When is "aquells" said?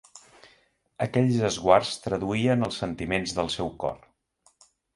1.05-1.37